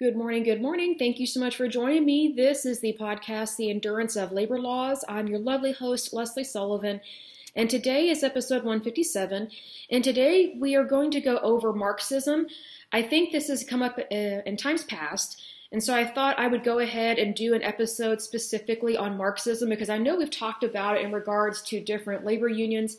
[0.00, 0.94] Good morning, good morning.
[0.96, 2.32] Thank you so much for joining me.
[2.36, 5.04] This is the podcast, The Endurance of Labor Laws.
[5.08, 7.00] I'm your lovely host, Lesley Sullivan,
[7.56, 9.50] and today is episode 157.
[9.90, 12.46] And today we are going to go over Marxism.
[12.92, 15.42] I think this has come up uh, in times past,
[15.72, 19.68] and so I thought I would go ahead and do an episode specifically on Marxism
[19.68, 22.98] because I know we've talked about it in regards to different labor unions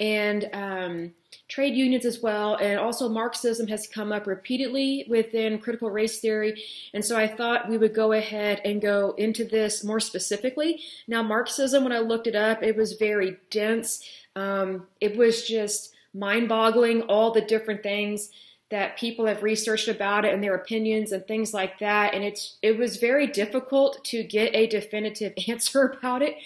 [0.00, 1.14] and um,
[1.48, 2.56] trade unions as well.
[2.56, 6.62] And also, Marxism has come up repeatedly within critical race theory.
[6.92, 10.80] And so I thought we would go ahead and go into this more specifically.
[11.06, 14.04] Now, Marxism, when I looked it up, it was very dense.
[14.34, 18.30] Um, it was just mind boggling, all the different things
[18.68, 22.56] that people have researched about it and their opinions and things like that and it's
[22.62, 26.36] it was very difficult to get a definitive answer about it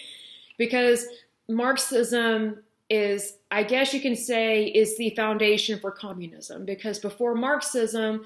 [0.59, 1.07] because
[1.49, 6.65] marxism is, I guess you can say, is the foundation for communism.
[6.65, 8.25] Because before Marxism,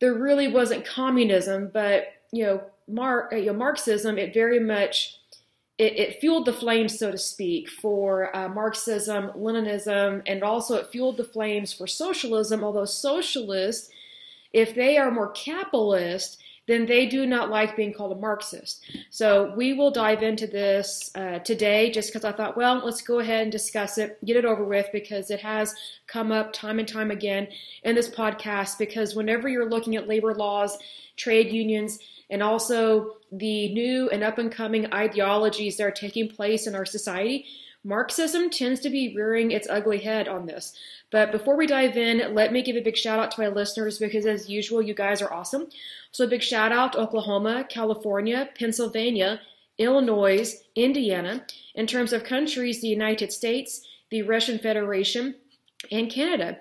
[0.00, 2.62] there really wasn't communism, but you know,
[3.00, 5.18] uh, you know Marxism, it very much
[5.78, 10.90] it, it, fueled the flames, so to speak, for uh, Marxism, Leninism, and also it
[10.90, 12.62] fueled the flames for socialism.
[12.62, 13.90] Although socialists,
[14.52, 18.84] if they are more capitalist, then they do not like being called a Marxist.
[19.10, 23.18] So we will dive into this uh, today just because I thought, well, let's go
[23.18, 25.74] ahead and discuss it, get it over with, because it has
[26.06, 27.48] come up time and time again
[27.82, 28.78] in this podcast.
[28.78, 30.78] Because whenever you're looking at labor laws,
[31.16, 31.98] trade unions,
[32.30, 36.86] and also the new and up and coming ideologies that are taking place in our
[36.86, 37.46] society,
[37.84, 40.72] Marxism tends to be rearing its ugly head on this.
[41.10, 43.98] But before we dive in, let me give a big shout out to my listeners
[43.98, 45.68] because, as usual, you guys are awesome.
[46.12, 49.40] So, a big shout out to Oklahoma, California, Pennsylvania,
[49.78, 51.44] Illinois, Indiana.
[51.74, 55.34] In terms of countries, the United States, the Russian Federation,
[55.90, 56.58] and Canada.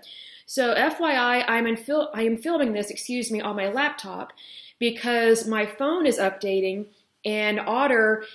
[0.48, 4.34] So, FYI, I'm in fil- I am filming this, excuse me, on my laptop
[4.80, 6.88] because my phone is updating
[7.24, 8.26] and Otter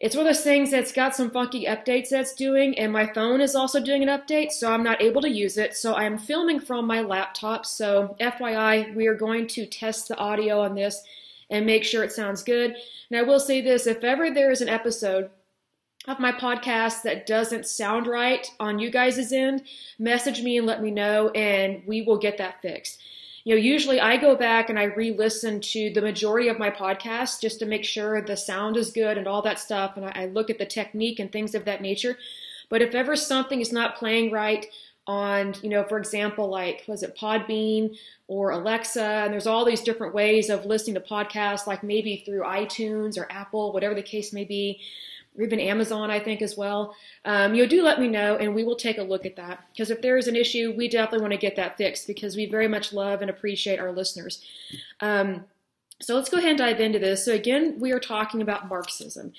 [0.00, 3.42] it's one of those things that's got some funky updates that's doing, and my phone
[3.42, 5.76] is also doing an update, so I'm not able to use it.
[5.76, 7.66] So I'm filming from my laptop.
[7.66, 11.02] So, FYI, we are going to test the audio on this
[11.50, 12.74] and make sure it sounds good.
[13.10, 15.28] And I will say this if ever there is an episode
[16.08, 19.64] of my podcast that doesn't sound right on you guys' end,
[19.98, 22.98] message me and let me know, and we will get that fixed
[23.50, 27.40] you know, usually I go back and I re-listen to the majority of my podcasts
[27.40, 30.26] just to make sure the sound is good and all that stuff, and I, I
[30.26, 32.16] look at the technique and things of that nature.
[32.68, 34.66] But if ever something is not playing right
[35.08, 39.82] on, you know, for example, like was it Podbean or Alexa, and there's all these
[39.82, 44.32] different ways of listening to podcasts, like maybe through iTunes or Apple, whatever the case
[44.32, 44.80] may be
[45.36, 46.94] or even Amazon, I think, as well.
[47.24, 49.64] Um, you know, do let me know, and we will take a look at that.
[49.72, 52.46] Because if there is an issue, we definitely want to get that fixed because we
[52.46, 54.44] very much love and appreciate our listeners.
[55.00, 55.44] Um,
[56.00, 57.24] so let's go ahead and dive into this.
[57.24, 59.32] So again, we are talking about Marxism.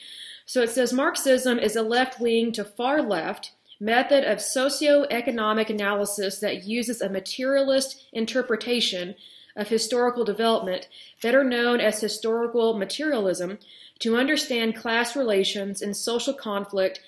[0.45, 6.39] So it says Marxism is a left wing to far left method of socio-economic analysis
[6.39, 9.15] that uses a materialist interpretation
[9.55, 10.87] of historical development,
[11.21, 13.57] better known as historical materialism,
[14.01, 16.99] to understand class relations and social conflict,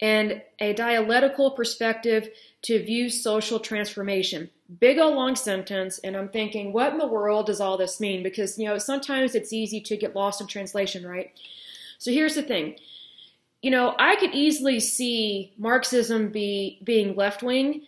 [0.00, 2.28] and a dialectical perspective
[2.62, 4.50] to view social transformation.
[4.78, 8.22] Big old long sentence, and I'm thinking, what in the world does all this mean?
[8.22, 11.32] Because, you know, sometimes it's easy to get lost in translation, right?
[11.98, 12.76] So here's the thing.
[13.62, 17.82] You know, I could easily see Marxism be being left wing,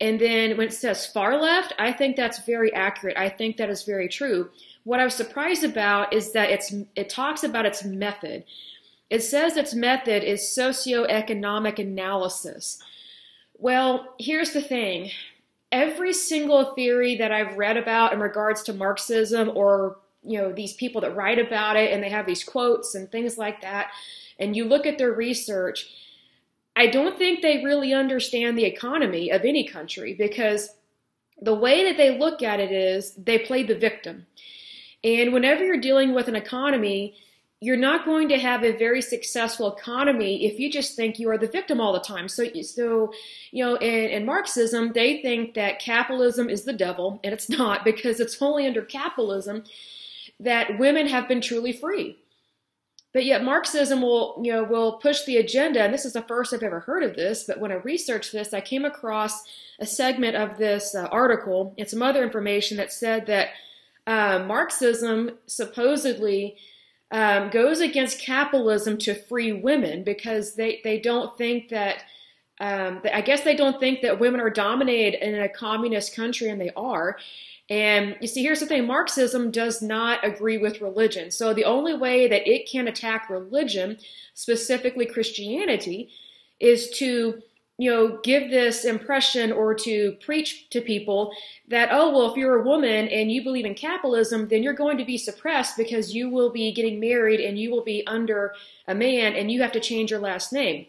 [0.00, 3.16] and then when it says far left, I think that's very accurate.
[3.16, 4.50] I think that is very true
[4.86, 8.44] what I was surprised about is that it's it talks about its method.
[9.10, 12.80] It says its method is socioeconomic analysis.
[13.58, 15.10] Well, here's the thing.
[15.72, 20.74] Every single theory that I've read about in regards to Marxism or you know these
[20.74, 23.90] people that write about it and they have these quotes and things like that
[24.38, 25.90] and you look at their research,
[26.76, 30.70] I don't think they really understand the economy of any country because
[31.42, 34.26] the way that they look at it is they play the victim.
[35.04, 37.16] And whenever you're dealing with an economy,
[37.60, 41.38] you're not going to have a very successful economy if you just think you are
[41.38, 42.28] the victim all the time.
[42.28, 43.12] So, so
[43.50, 47.84] you know, in, in Marxism, they think that capitalism is the devil, and it's not
[47.90, 49.64] because it's only under capitalism
[50.38, 52.18] that women have been truly free.
[53.14, 56.52] But yet Marxism will, you know, will push the agenda, and this is the first
[56.52, 57.44] I've ever heard of this.
[57.44, 59.42] But when I researched this, I came across
[59.78, 63.48] a segment of this uh, article and some other information that said that
[64.06, 66.56] uh, Marxism supposedly
[67.10, 72.02] um, goes against capitalism to free women because they, they don't think that,
[72.60, 76.60] um, I guess they don't think that women are dominated in a communist country, and
[76.60, 77.16] they are.
[77.68, 81.30] And you see, here's the thing Marxism does not agree with religion.
[81.30, 83.98] So the only way that it can attack religion,
[84.34, 86.10] specifically Christianity,
[86.60, 87.42] is to
[87.78, 91.30] you know, give this impression or to preach to people
[91.68, 94.96] that, oh, well, if you're a woman and you believe in capitalism, then you're going
[94.96, 98.54] to be suppressed because you will be getting married and you will be under
[98.88, 100.86] a man and you have to change your last name.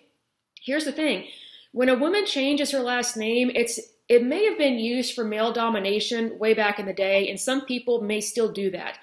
[0.61, 1.25] Here's the thing
[1.73, 5.51] when a woman changes her last name, it's it may have been used for male
[5.51, 8.97] domination way back in the day, and some people may still do that.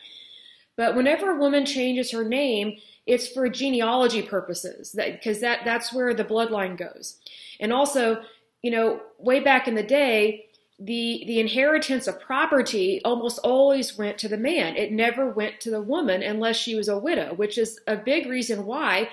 [0.77, 5.93] But whenever a woman changes her name, it's for genealogy purposes, because that, that that's
[5.93, 7.19] where the bloodline goes.
[7.61, 8.23] And also,
[8.63, 10.47] you know, way back in the day,
[10.79, 14.77] the the inheritance of property almost always went to the man.
[14.77, 18.27] It never went to the woman unless she was a widow, which is a big
[18.27, 19.09] reason why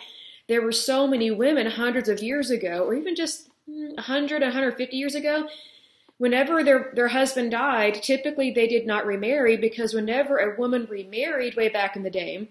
[0.48, 5.16] there were so many women hundreds of years ago, or even just 100, 150 years
[5.16, 5.48] ago,
[6.18, 11.56] whenever their, their husband died, typically they did not remarry because whenever a woman remarried
[11.56, 12.50] way back in the day,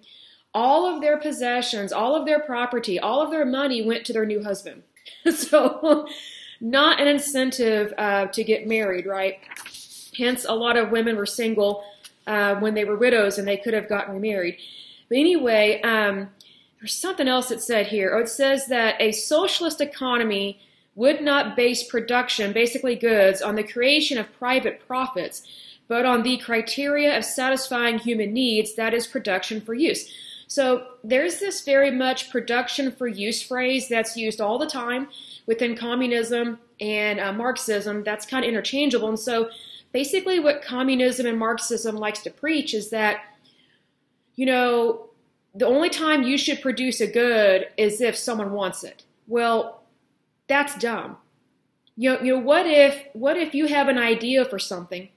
[0.54, 4.26] all of their possessions, all of their property, all of their money went to their
[4.26, 4.82] new husband.
[5.34, 6.08] so,
[6.60, 9.38] not an incentive uh, to get married, right?
[10.16, 11.84] Hence, a lot of women were single
[12.26, 14.58] uh, when they were widows and they could have gotten remarried.
[15.08, 16.30] But anyway, um,
[16.80, 18.14] there's something else it said here.
[18.14, 20.60] Oh, it says that a socialist economy
[20.94, 25.42] would not base production, basically goods, on the creation of private profits,
[25.88, 30.12] but on the criteria of satisfying human needs, that is, production for use.
[30.50, 35.06] So there's this very much production for use phrase that's used all the time
[35.46, 38.02] within communism and uh, Marxism.
[38.02, 39.08] That's kind of interchangeable.
[39.08, 39.48] And so
[39.92, 43.20] basically, what communism and Marxism likes to preach is that,
[44.34, 45.10] you know,
[45.54, 49.04] the only time you should produce a good is if someone wants it.
[49.28, 49.84] Well,
[50.48, 51.18] that's dumb.
[51.94, 55.10] You know, you know what if what if you have an idea for something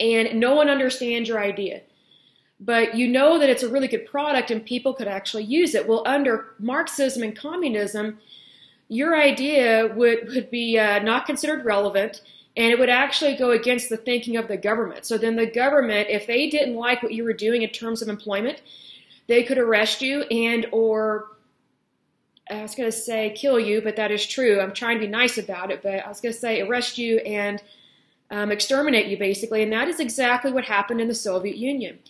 [0.00, 1.82] and no one understands your idea?
[2.60, 5.88] But you know that it's a really good product and people could actually use it.
[5.88, 8.18] Well, under Marxism and communism,
[8.88, 12.20] your idea would, would be uh, not considered relevant
[12.56, 15.06] and it would actually go against the thinking of the government.
[15.06, 18.08] So then the government, if they didn't like what you were doing in terms of
[18.08, 18.60] employment,
[19.26, 21.28] they could arrest you and or
[22.50, 24.60] I was going to say kill you, but that is true.
[24.60, 27.18] I'm trying to be nice about it, but I was going to say arrest you
[27.18, 27.62] and
[28.30, 29.62] um, exterminate you, basically.
[29.62, 32.00] And that is exactly what happened in the Soviet Union.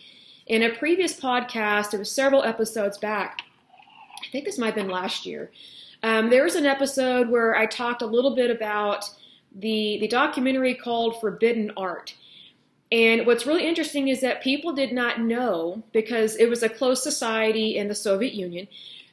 [0.51, 3.43] In a previous podcast, it was several episodes back,
[4.21, 5.53] I think this might have been last year,
[6.03, 9.09] um, there was an episode where I talked a little bit about
[9.55, 12.17] the, the documentary called Forbidden Art.
[12.91, 17.05] And what's really interesting is that people did not know, because it was a closed
[17.05, 18.67] society in the Soviet Union,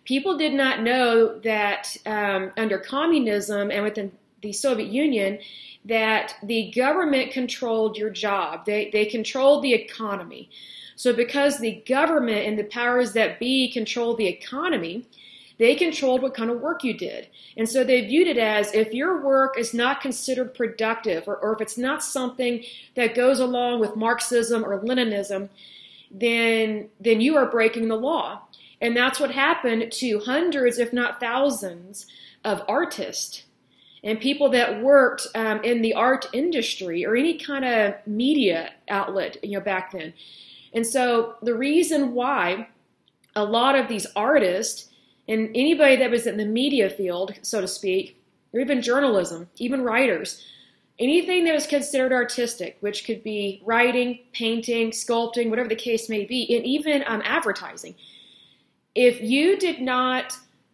[0.06, 4.12] people did not know that um, under communism and within
[4.42, 5.38] the Soviet Union,
[5.86, 8.66] that the government controlled your job.
[8.66, 10.50] They, they controlled the economy.
[10.98, 15.06] So, because the government and the powers that be controlled the economy,
[15.60, 17.28] they controlled what kind of work you did.
[17.56, 21.54] And so they viewed it as if your work is not considered productive or, or
[21.54, 22.64] if it's not something
[22.96, 25.50] that goes along with Marxism or Leninism,
[26.12, 28.42] then, then you are breaking the law.
[28.82, 32.08] And that's what happened to hundreds, if not thousands,
[32.44, 33.44] of artists
[34.04, 39.38] and people that worked um, in the art industry or any kind of media outlet,
[39.44, 40.14] you know, back then.
[40.78, 42.68] And so the reason why
[43.36, 44.92] a lot of these artists
[45.28, 48.22] and anybody that was in the media field, so to speak,
[48.54, 50.46] or even journalism, even writers,
[51.00, 56.26] anything that was considered artistic, which could be writing, painting, sculpting, whatever the case may
[56.26, 57.96] be, and even um, advertising,
[58.94, 60.32] if you did not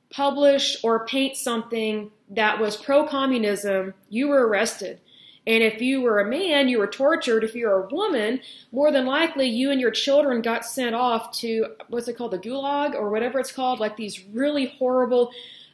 [0.09, 4.99] publish or paint something that was pro communism, you were arrested.
[5.45, 7.43] And if you were a man, you were tortured.
[7.43, 8.39] If you're a woman,
[8.71, 12.39] more than likely you and your children got sent off to what's it called, the
[12.39, 15.31] gulag or whatever it's called, like these really horrible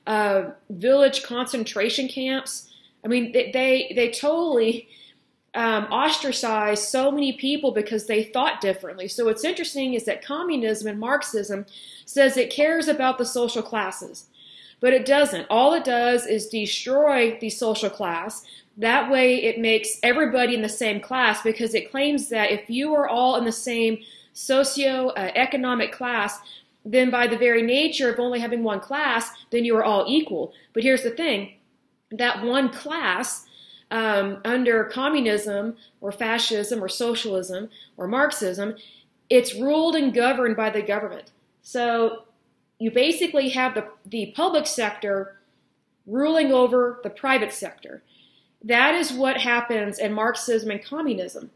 [0.07, 2.69] uh, village concentration camps.
[3.05, 4.87] I mean, they they, they totally
[5.53, 9.07] um, ostracized so many people because they thought differently.
[9.07, 11.65] So what's interesting is that communism and Marxism
[12.05, 14.25] says it cares about the social classes.
[14.81, 15.47] But it doesn't.
[15.49, 18.45] All it does is destroy the social class
[18.79, 22.95] that way, it makes everybody in the same class because it claims that if you
[22.95, 23.99] are all in the same
[24.31, 26.39] socio-economic class,
[26.85, 30.53] then by the very nature of only having one class, then you are all equal.
[30.73, 31.55] But here's the thing
[32.11, 33.45] that one class
[33.91, 38.75] um, under communism or fascism or socialism or Marxism,
[39.29, 41.31] it's ruled and governed by the government.
[41.63, 42.23] So
[42.79, 45.35] you basically have the, the public sector
[46.07, 48.01] ruling over the private sector.
[48.63, 51.51] That is what happens in Marxism and communism.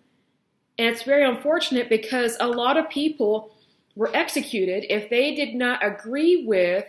[0.78, 3.52] And it's very unfortunate because a lot of people
[3.96, 6.86] were executed if they did not agree with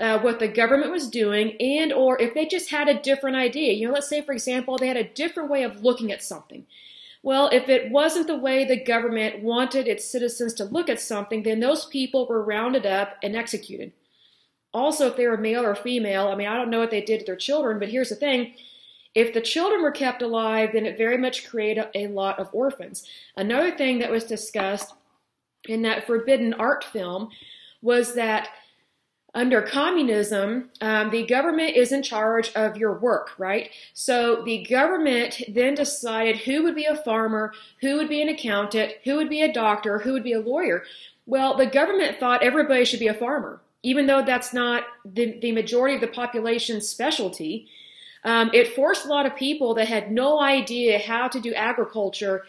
[0.00, 3.72] uh, what the government was doing and or if they just had a different idea.
[3.72, 6.66] You know, let's say, for example, they had a different way of looking at something.
[7.22, 11.42] Well, if it wasn't the way the government wanted its citizens to look at something,
[11.42, 13.92] then those people were rounded up and executed.
[14.74, 17.20] Also, if they were male or female, I mean, I don't know what they did
[17.20, 18.54] to their children, but here's the thing.
[19.14, 23.04] If the children were kept alive, then it very much created a lot of orphans.
[23.36, 24.92] Another thing that was discussed
[25.68, 27.30] in that forbidden art film
[27.80, 28.48] was that
[29.34, 33.70] under communism, um, the government is in charge of your work, right?
[33.92, 38.92] So the government then decided who would be a farmer, who would be an accountant,
[39.02, 40.84] who would be a doctor, who would be a lawyer.
[41.26, 45.52] Well, the government thought everybody should be a farmer, even though that's not the, the
[45.52, 47.66] majority of the population's specialty.
[48.24, 52.44] Um, it forced a lot of people that had no idea how to do agriculture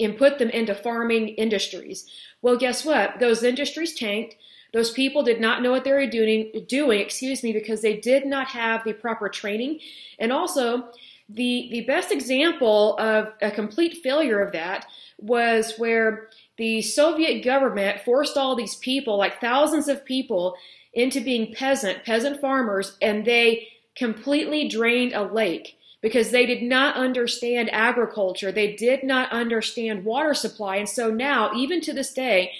[0.00, 2.06] and put them into farming industries.
[2.42, 3.18] Well, guess what?
[3.18, 4.36] Those industries tanked.
[4.72, 8.26] Those people did not know what they were doing, doing, excuse me, because they did
[8.26, 9.80] not have the proper training.
[10.18, 10.90] And also,
[11.28, 14.86] the the best example of a complete failure of that
[15.18, 20.54] was where the Soviet government forced all these people, like thousands of people,
[20.92, 23.68] into being peasant, peasant farmers, and they
[23.98, 28.52] completely drained a lake because they did not understand agriculture.
[28.52, 30.76] They did not understand water supply.
[30.76, 32.52] And so now, even to this day,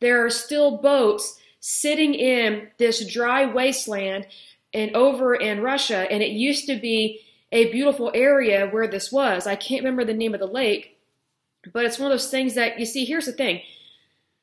[0.00, 4.26] there are still boats sitting in this dry wasteland
[4.72, 6.06] and over in Russia.
[6.10, 7.20] And it used to be
[7.50, 9.46] a beautiful area where this was.
[9.46, 10.98] I can't remember the name of the lake,
[11.72, 13.04] but it's one of those things that you see.
[13.04, 13.62] Here's the thing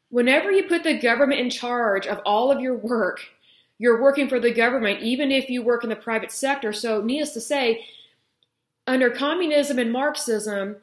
[0.10, 3.22] whenever you put the government in charge of all of your work,
[3.82, 6.72] you're working for the government, even if you work in the private sector.
[6.72, 7.84] So, needless to say,
[8.86, 10.76] under communism and Marxism,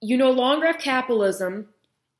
[0.00, 1.68] you no longer have capitalism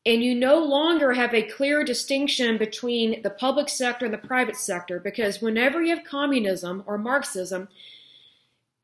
[0.06, 4.54] and you no longer have a clear distinction between the public sector and the private
[4.54, 7.66] sector because whenever you have communism or Marxism,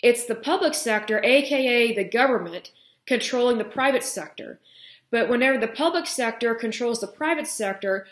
[0.02, 2.72] it's the public sector, aka the government,
[3.06, 4.58] controlling the private sector.
[5.12, 8.08] But whenever the public sector controls the private sector,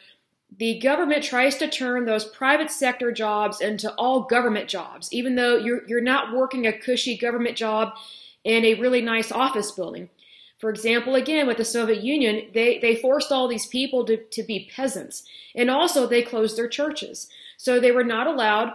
[0.58, 5.56] the government tries to turn those private sector jobs into all government jobs, even though
[5.56, 7.94] you're, you're not working a cushy government job
[8.44, 10.10] in a really nice office building.
[10.58, 14.42] For example, again, with the Soviet Union, they, they forced all these people to, to
[14.42, 15.24] be peasants.
[15.54, 17.28] And also, they closed their churches.
[17.56, 18.72] So they were not allowed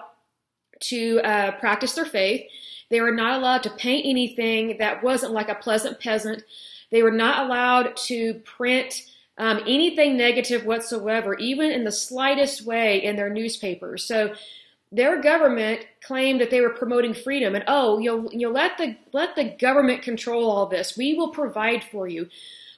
[0.81, 2.45] to uh, practice their faith.
[2.89, 6.43] They were not allowed to paint anything that wasn't like a pleasant peasant.
[6.91, 9.03] They were not allowed to print
[9.37, 14.03] um, anything negative whatsoever, even in the slightest way in their newspapers.
[14.03, 14.33] So
[14.91, 19.35] their government claimed that they were promoting freedom and oh you'll you'll let the let
[19.35, 20.97] the government control all this.
[20.97, 22.29] We will provide for you.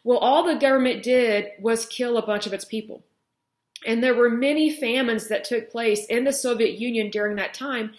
[0.03, 3.03] Well all the government did was kill a bunch of its people.
[3.85, 7.91] And there were many famines that took place in the soviet union during that time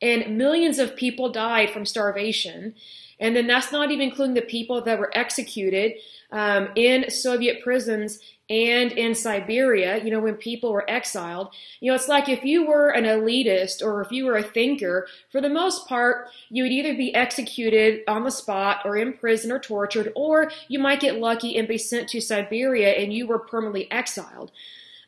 [0.00, 2.74] and millions of people died from starvation
[3.20, 5.92] and then that's not even including the people that were executed
[6.32, 11.50] um, in Soviet prisons and in Siberia, you know, when people were exiled.
[11.78, 15.06] You know, it's like if you were an elitist or if you were a thinker,
[15.30, 19.52] for the most part, you would either be executed on the spot or in prison
[19.52, 23.38] or tortured, or you might get lucky and be sent to Siberia and you were
[23.38, 24.50] permanently exiled.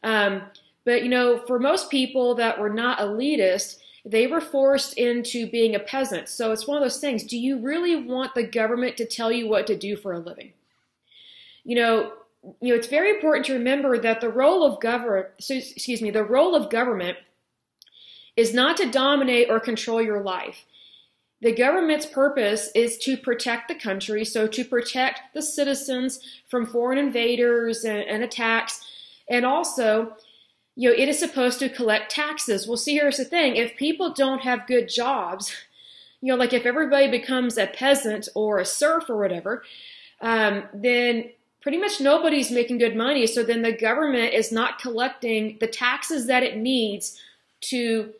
[0.05, 0.43] Um,
[0.85, 5.75] but, you know, for most people that were not elitist, they were forced into being
[5.75, 6.29] a peasant.
[6.29, 7.25] So it's one of those things.
[7.25, 10.53] Do you really want the government to tell you what to do for a living?
[11.65, 12.13] you know,
[12.61, 16.25] you know, it's very important to remember that the role of government, excuse me, the
[16.25, 17.19] role of government
[18.37, 20.65] is not to dominate or control your life.
[21.41, 26.99] The government's purpose is to protect the country, so to protect the citizens from foreign
[26.99, 28.85] invaders and, and attacks,
[29.29, 30.17] and also,
[30.75, 32.67] you know, it is supposed to collect taxes.
[32.67, 35.55] Well, see, here's the thing: if people don't have good jobs,
[36.21, 39.63] you know, like if everybody becomes a peasant or a serf or whatever,
[40.21, 43.27] um, then pretty much nobody's making good money.
[43.27, 47.21] So then the government is not collecting the taxes that it needs
[47.63, 48.13] to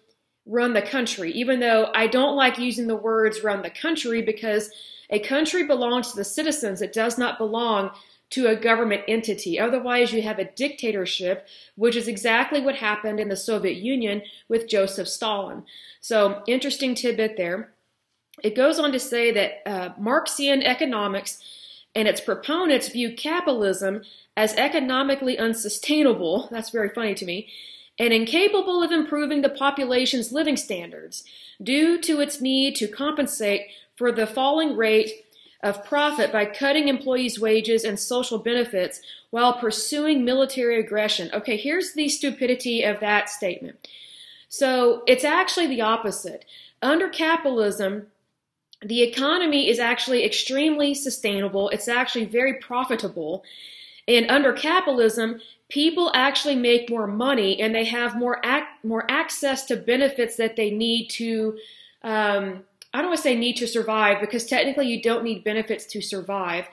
[0.47, 1.33] run the country.
[1.33, 4.71] Even though I don't like using the words run the country because
[5.11, 7.91] a country belongs to the citizens, it does not belong
[8.33, 9.61] to a government entity.
[9.61, 11.47] Otherwise, you have a dictatorship,
[11.77, 15.65] which is exactly what happened in the Soviet Union with Joseph Stalin.
[16.01, 17.73] So, interesting tidbit there.
[18.43, 21.43] It goes on to say that uh, Marxian economics
[21.95, 24.03] and its proponents view capitalism
[24.35, 27.49] as economically unsustainable, that's very funny to me,
[27.99, 31.23] and incapable of improving the population's living standards
[31.63, 35.27] due to its need to compensate for the falling rate
[35.63, 39.01] of profit by cutting employees' wages and social benefits
[39.31, 41.31] while pursuing military aggression.
[41.33, 43.89] Okay, here's the stupidity of that statement.
[44.49, 46.45] So it's actually the opposite.
[46.83, 48.09] Under capitalism,
[48.83, 51.69] the economy is actually extremely sustainable.
[51.69, 53.45] It's actually very profitable.
[54.09, 59.65] And under capitalism, people actually make more money and they have more ac- more access
[59.67, 61.57] to benefits that they need to
[62.03, 65.87] um, I don't want to say need to survive because technically you don't need benefits
[65.87, 66.67] to survive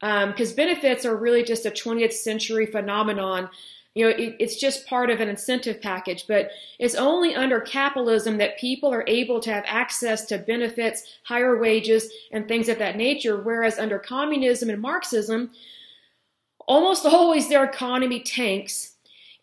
[0.00, 3.48] because um, benefits are really just a 20th century phenomenon.
[3.94, 8.38] You know, it, it's just part of an incentive package, but it's only under capitalism
[8.38, 12.96] that people are able to have access to benefits, higher wages, and things of that
[12.96, 13.40] nature.
[13.40, 15.52] Whereas under communism and Marxism,
[16.66, 18.93] almost always their economy tanks.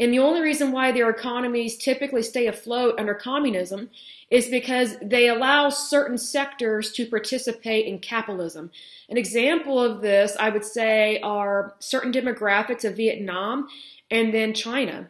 [0.01, 3.91] And the only reason why their economies typically stay afloat under communism
[4.31, 8.71] is because they allow certain sectors to participate in capitalism.
[9.09, 13.67] An example of this, I would say, are certain demographics of Vietnam
[14.09, 15.07] and then China.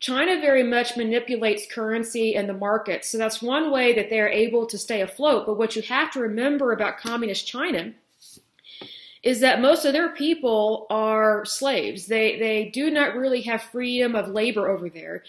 [0.00, 4.64] China very much manipulates currency and the market, so that's one way that they're able
[4.66, 5.44] to stay afloat.
[5.44, 7.92] But what you have to remember about communist China
[9.22, 12.06] is that most of their people are slaves.
[12.06, 15.22] They they do not really have freedom of labor over there.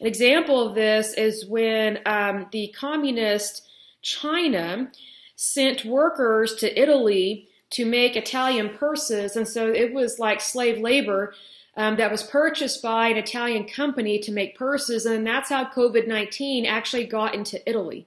[0.00, 3.68] An example of this is when um, the communist
[4.02, 4.90] China
[5.34, 11.34] sent workers to Italy to make Italian purses, and so it was like slave labor
[11.76, 16.06] um, that was purchased by an Italian company to make purses, and that's how COVID
[16.06, 18.06] nineteen actually got into Italy.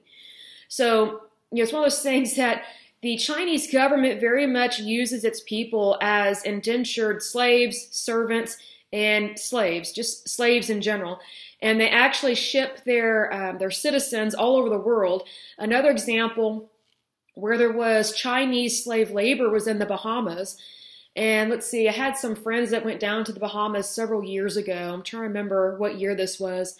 [0.69, 2.63] So you know, it's one of those things that
[3.03, 8.57] the Chinese government very much uses its people as indentured slaves, servants,
[8.93, 11.19] and slaves, just slaves in general.
[11.61, 15.27] And they actually ship their um, their citizens all over the world.
[15.57, 16.71] Another example
[17.35, 20.57] where there was Chinese slave labor was in the Bahamas.
[21.15, 24.55] And let's see, I had some friends that went down to the Bahamas several years
[24.55, 24.93] ago.
[24.93, 26.77] I'm trying to remember what year this was.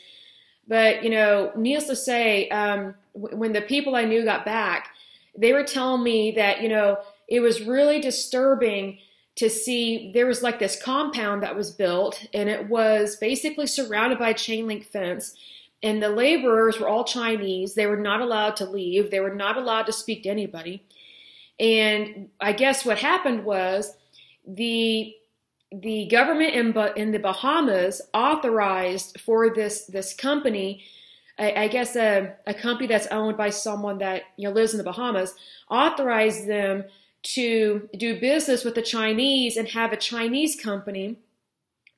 [0.68, 4.90] But, you know, needless to say, um, when the people I knew got back,
[5.38, 9.00] they were telling me that, you know, it was really disturbing
[9.36, 14.20] to see there was like this compound that was built and it was basically surrounded
[14.20, 15.36] by a chain link fence
[15.84, 17.76] and the laborers were all Chinese.
[17.76, 19.12] They were not allowed to leave.
[19.12, 20.86] They were not allowed to speak to anybody.
[21.60, 23.94] And I guess what happened was
[24.48, 25.14] the
[25.72, 30.84] the government in, in the Bahamas authorized for this this company
[31.38, 34.78] I, I guess a, a company that's owned by someone that you know lives in
[34.78, 35.34] the Bahamas
[35.70, 36.86] authorized them
[37.24, 41.18] to do business with the Chinese and have a Chinese company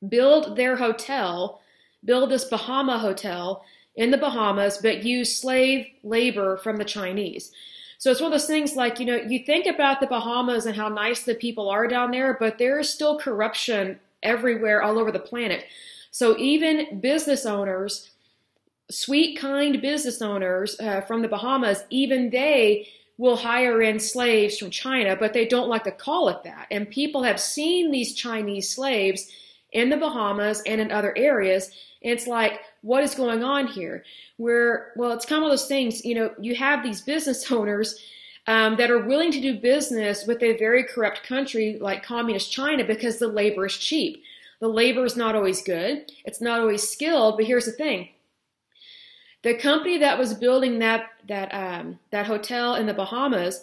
[0.07, 1.61] build their hotel,
[2.03, 3.63] build this Bahama hotel
[3.95, 7.51] in the Bahamas, but use slave labor from the Chinese.
[7.97, 10.75] So it's one of those things like, you know, you think about the Bahamas and
[10.75, 15.11] how nice the people are down there, but there is still corruption everywhere all over
[15.11, 15.63] the planet.
[16.11, 18.11] So even business owners
[18.89, 24.69] sweet, kind business owners uh, from the Bahamas, even they will hire in slaves from
[24.69, 26.67] China, but they don't like to call it that.
[26.69, 29.31] And people have seen these Chinese slaves
[29.71, 31.71] in the Bahamas and in other areas.
[32.03, 34.03] And it's like, what is going on here?
[34.37, 37.99] Where, well, it's kind of those things, you know, you have these business owners
[38.47, 42.83] um, that are willing to do business with a very corrupt country like communist China
[42.83, 44.23] because the labor is cheap.
[44.59, 46.11] The labor is not always good.
[46.25, 48.09] It's not always skilled, but here's the thing
[49.45, 53.61] the company that was building that that um, that hotel in the Bahamas,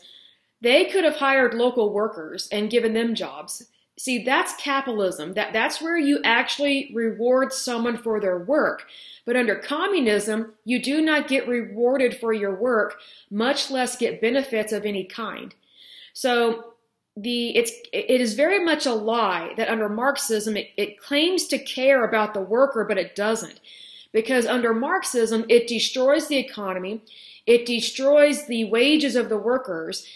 [0.61, 3.67] they could have hired local workers and given them jobs.
[3.99, 5.35] See, that's capitalism.
[5.35, 8.87] That that's where you actually reward someone for their work.
[9.27, 14.73] But under communism, you do not get rewarded for your work, much less get benefits
[14.73, 15.53] of any kind.
[16.13, 16.75] So
[17.17, 21.59] the it's it is very much a lie that under Marxism it, it claims to
[21.59, 23.59] care about the worker, but it doesn't
[24.13, 27.03] because under Marxism, it destroys the economy,
[27.47, 30.07] it destroys the wages of the workers,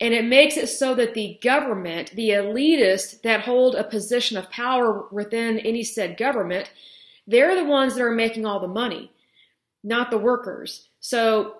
[0.00, 4.50] and it makes it so that the government, the elitists that hold a position of
[4.50, 6.70] power within any said government,
[7.26, 9.10] they're the ones that are making all the money,
[9.82, 10.88] not the workers.
[11.00, 11.54] So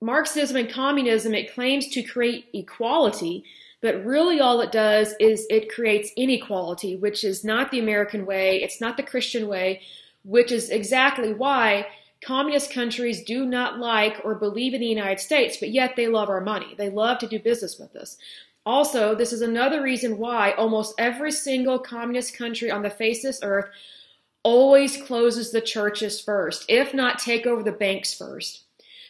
[0.00, 3.44] Marxism and communism, it claims to create equality,
[3.80, 8.62] but really all it does is it creates inequality, which is not the American way,
[8.62, 9.82] it's not the Christian way,
[10.24, 11.86] which is exactly why
[12.24, 16.28] communist countries do not like or believe in the United States, but yet they love
[16.28, 16.74] our money.
[16.78, 18.16] They love to do business with us.
[18.64, 23.30] Also, this is another reason why almost every single communist country on the face of
[23.30, 23.68] this earth
[24.44, 28.64] always closes the churches first, if not take over the banks first,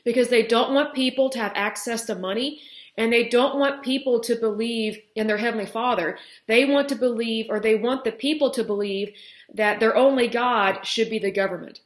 [0.05, 2.63] because they don't want people to have access to money.
[2.97, 6.19] And they don't want people to believe in their Heavenly Father.
[6.47, 9.13] They want to believe, or they want the people to believe,
[9.55, 11.81] that their only God should be the government.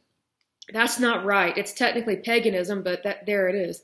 [0.73, 1.57] That's not right.
[1.57, 3.81] It's technically paganism, but that there it is.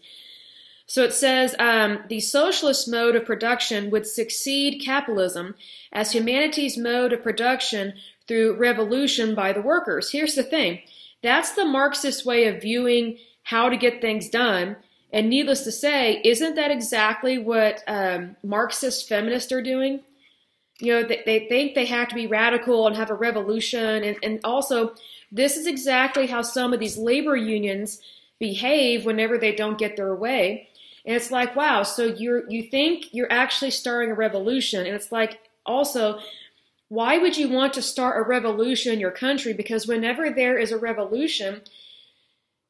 [0.85, 5.55] So it says um, the socialist mode of production would succeed capitalism
[5.91, 7.93] as humanity's mode of production
[8.27, 10.11] through revolution by the workers.
[10.11, 10.81] Here's the thing
[11.21, 14.75] that's the Marxist way of viewing how to get things done.
[15.13, 20.01] And needless to say, isn't that exactly what um, Marxist feminists are doing?
[20.79, 24.03] You know, they, they think they have to be radical and have a revolution.
[24.03, 24.95] And, and also,
[25.31, 28.01] this is exactly how some of these labor unions
[28.39, 30.67] behave whenever they don't get their way.
[31.05, 34.85] And it's like, wow, so you're you think you're actually starting a revolution.
[34.85, 36.19] And it's like also,
[36.89, 39.53] why would you want to start a revolution in your country?
[39.53, 41.61] Because whenever there is a revolution,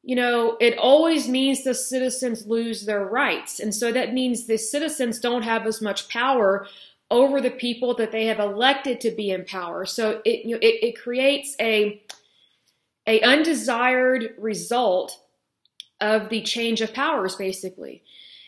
[0.04, 3.58] you know, it always means the citizens lose their rights.
[3.58, 6.66] And so that means the citizens don't have as much power
[7.10, 9.86] over the people that they have elected to be in power.
[9.86, 12.02] So it, you know, it, it creates a,
[13.06, 15.18] a undesired result
[16.02, 18.02] of the change of powers, basically.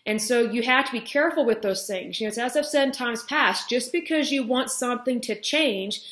[0.04, 2.20] And so you have to be careful with those things.
[2.20, 6.02] You know, as I've said in times past, just because you want something to change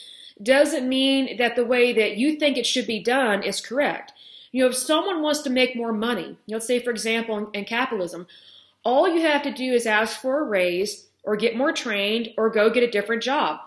[0.43, 4.13] doesn't mean that the way that you think it should be done is correct.
[4.55, 7.65] You know, if someone wants to make more money, let's say, for example, in, in
[7.65, 8.29] capitalism,
[8.85, 12.51] all you have to do is ask for a raise or get more trained or
[12.51, 13.59] go get a different job.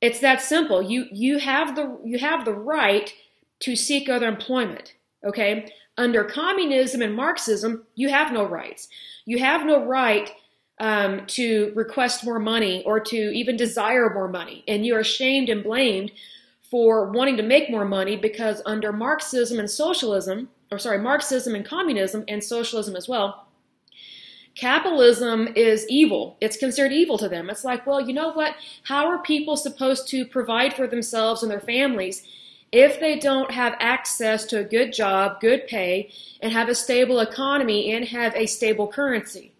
[0.00, 0.82] It's that simple.
[0.82, 3.14] You you have the you have the right
[3.60, 4.94] to seek other employment.
[5.22, 5.72] Okay?
[5.96, 8.88] Under communism and Marxism, you have no rights.
[9.24, 10.32] You have no right
[10.80, 14.64] um, to request more money or to even desire more money.
[14.66, 16.10] And you're shamed and blamed
[16.72, 21.66] for wanting to make more money because under Marxism and socialism, or sorry, Marxism and
[21.66, 23.46] communism and socialism as well,
[24.54, 26.38] capitalism is evil.
[26.40, 27.50] It's considered evil to them.
[27.50, 28.54] It's like, well, you know what?
[28.84, 32.26] How are people supposed to provide for themselves and their families
[32.72, 37.20] if they don't have access to a good job, good pay, and have a stable
[37.20, 39.52] economy and have a stable currency.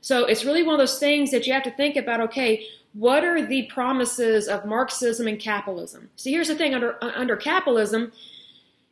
[0.00, 3.24] So it's really one of those things that you have to think about okay, what
[3.24, 6.08] are the promises of Marxism and capitalism?
[6.16, 8.10] See, here's the thing under, uh, under capitalism,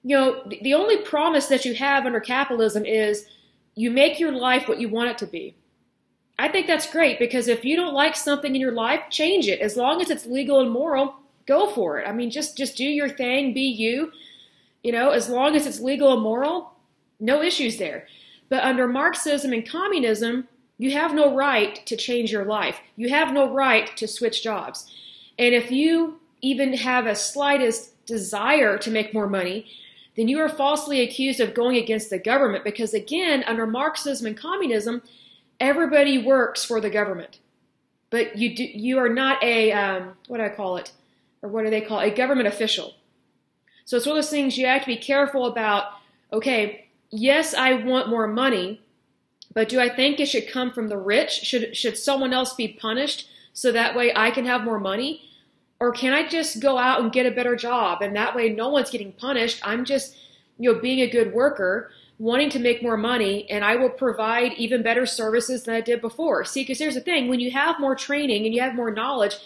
[0.02, 3.24] you know, the only promise that you have under capitalism is
[3.74, 5.54] you make your life what you want it to be.
[6.38, 9.60] I think that's great because if you don't like something in your life, change it.
[9.60, 11.14] As long as it's legal and moral,
[11.46, 12.06] go for it.
[12.06, 14.12] I mean, just just do your thing, be you.
[14.82, 16.74] You know, as long as it's legal and moral,
[17.20, 18.06] no issues there.
[18.50, 22.78] But under Marxism and communism, you have no right to change your life.
[22.96, 24.90] You have no right to switch jobs.
[25.38, 29.66] And if you even have a slightest desire to make more money,
[30.16, 34.37] then you are falsely accused of going against the government because again, under Marxism and
[34.37, 35.02] communism,
[35.58, 37.38] everybody works for the government.
[38.10, 40.92] But you do, you are not a um, what do I call it?
[41.44, 42.12] or what do they call it?
[42.12, 42.94] a government official.
[43.84, 45.84] So it's one of those things you have to be careful about.
[46.32, 48.80] Okay, yes, I want more money,
[49.54, 51.30] but do I think it should come from the rich?
[51.30, 55.22] Should should someone else be punished so that way I can have more money?
[55.80, 58.68] Or can I just go out and get a better job and that way no
[58.68, 59.60] one's getting punished?
[59.62, 60.16] I'm just,
[60.58, 64.52] you know, being a good worker, wanting to make more money, and I will provide
[64.54, 66.44] even better services than I did before.
[66.44, 69.36] See, because here's the thing when you have more training and you have more knowledge,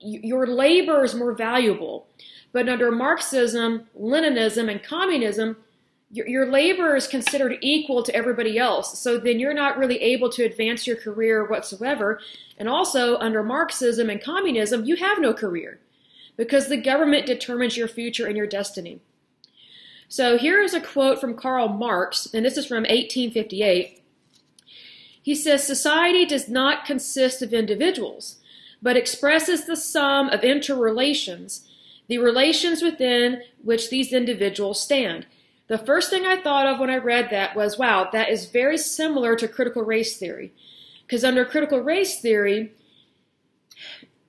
[0.00, 2.08] your labor is more valuable.
[2.52, 5.56] But under Marxism, Leninism, and communism,
[6.14, 8.98] your, your labor is considered equal to everybody else.
[8.98, 12.20] So then you're not really able to advance your career whatsoever.
[12.56, 15.80] And also, under Marxism and communism, you have no career
[16.36, 19.00] because the government determines your future and your destiny.
[20.08, 24.00] So here is a quote from Karl Marx, and this is from 1858.
[25.22, 28.38] He says, Society does not consist of individuals
[28.84, 31.66] but expresses the sum of interrelations,
[32.06, 35.24] the relations within which these individuals stand.
[35.66, 38.76] The first thing I thought of when I read that was, wow, that is very
[38.76, 40.52] similar to critical race theory.
[41.06, 42.72] Because under critical race theory,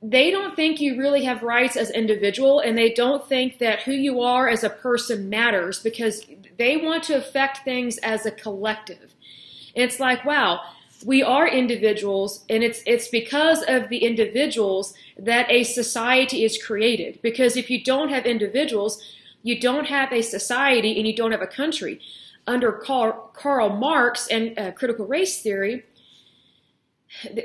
[0.02, 3.92] they don't think you really have rights as individual and they don't think that who
[3.92, 6.26] you are as a person matters because
[6.58, 9.16] they want to affect things as a collective.
[9.76, 10.62] And it's like, wow,
[11.06, 17.20] we are individuals and it's it's because of the individuals that a society is created
[17.22, 19.04] because if you don't have individuals
[19.46, 22.02] you don't have a society and you don't have a country.
[22.48, 25.84] Under karl, karl marx and uh, critical race theory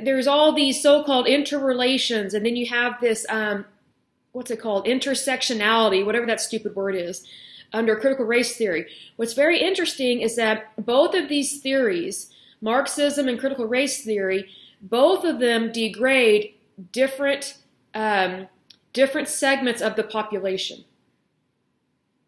[0.03, 3.65] there's all these so-called interrelations and then you have this um,
[4.33, 4.87] what's it called?
[4.87, 7.27] Intersectionality whatever that stupid word is
[7.73, 8.87] under critical race theory.
[9.17, 14.51] What's very interesting is that both of these theories Marxism and critical race theory,
[14.83, 16.55] both of them degrade
[16.93, 17.59] different
[17.95, 18.49] um,
[18.93, 20.85] different segments of the population.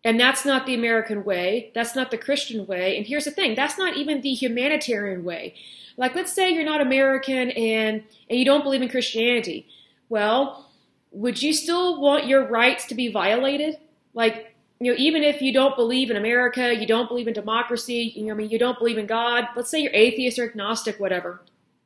[0.04, 1.70] And that's not the American way.
[1.74, 2.96] That's not the Christian way.
[2.96, 5.54] And here's the thing that's not even the humanitarian way.
[5.96, 9.68] Like, let's say you're not American and, and you don't believe in Christianity.
[10.08, 10.68] Well,
[11.12, 13.76] would you still want your rights to be violated?
[14.14, 18.12] Like, you know, even if you don't believe in America, you don't believe in democracy,
[18.16, 20.98] you know, I mean, you don't believe in God, let's say you're atheist or agnostic,
[20.98, 21.40] whatever.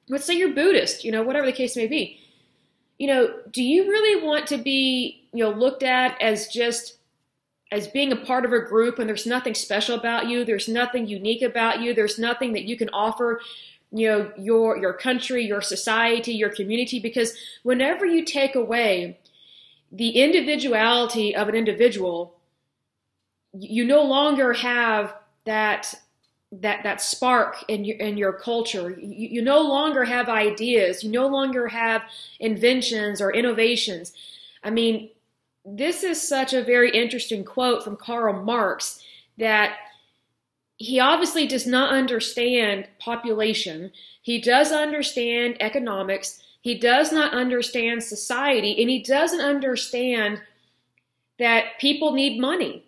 [0.08, 2.20] Let's say you're Buddhist, you know, whatever the case may be.
[2.98, 6.95] You know, do you really want to be, you know, looked at as just
[7.72, 11.06] as being a part of a group and there's nothing special about you, there's nothing
[11.06, 13.40] unique about you, there's nothing that you can offer
[13.92, 19.18] you know your your country, your society, your community because whenever you take away
[19.92, 22.36] the individuality of an individual,
[23.52, 25.94] you no longer have that
[26.52, 28.90] that that spark in your in your culture.
[28.90, 31.02] You, you no longer have ideas.
[31.04, 32.02] You no longer have
[32.40, 34.12] inventions or innovations.
[34.62, 35.10] I mean,
[35.66, 39.02] this is such a very interesting quote from Karl Marx
[39.36, 39.76] that
[40.76, 43.90] he obviously does not understand population.
[44.22, 46.40] He does understand economics.
[46.60, 50.40] He does not understand society, and he doesn't understand
[51.38, 52.84] that people need money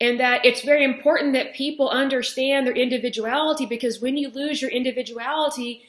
[0.00, 4.70] and that it's very important that people understand their individuality because when you lose your
[4.70, 5.84] individuality,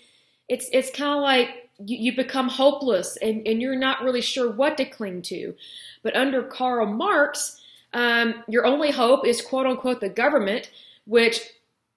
[0.48, 4.52] it's it's kind of like you, you become hopeless and, and you're not really sure
[4.52, 5.56] what to cling to.
[6.02, 7.62] But under Karl Marx,
[7.94, 10.70] um, your only hope is quote unquote the government,
[11.06, 11.42] which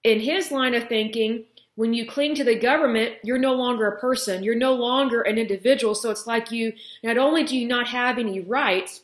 [0.03, 3.99] in his line of thinking, when you cling to the government, you're no longer a
[3.99, 4.43] person.
[4.43, 5.93] You're no longer an individual.
[5.93, 9.01] So it's like you, not only do you not have any rights,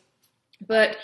[0.66, 0.96] but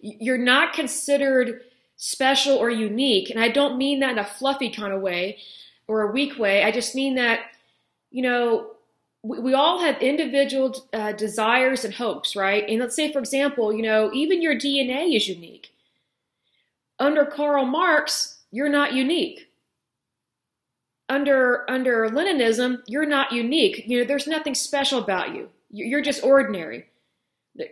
[0.00, 1.62] you're not considered
[1.96, 3.28] special or unique.
[3.28, 5.38] And I don't mean that in a fluffy kind of way
[5.86, 6.62] or a weak way.
[6.62, 7.40] I just mean that,
[8.10, 8.70] you know,
[9.22, 12.64] we, we all have individual uh, desires and hopes, right?
[12.68, 15.72] And let's say, for example, you know, even your DNA is unique.
[16.98, 19.50] Under Karl Marx, you're not unique.
[21.08, 23.84] Under under Leninism, you're not unique.
[23.86, 25.48] You know, there's nothing special about you.
[25.70, 26.86] You're just ordinary.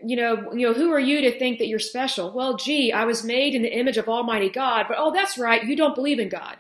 [0.03, 2.33] You know, you know, who are you to think that you're special?
[2.33, 5.63] Well, gee, I was made in the image of Almighty God, but oh, that's right,
[5.63, 6.57] you don't believe in God.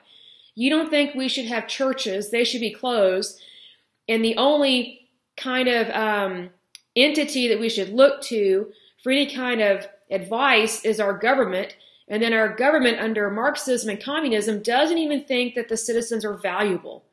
[0.55, 3.40] You don't think we should have churches, they should be closed
[4.09, 6.51] and the only kind of um,
[6.95, 11.77] entity that we should look to for any kind of advice is our government.
[12.09, 16.37] And then our government, under Marxism and communism, doesn't even think that the citizens are
[16.37, 17.05] valuable.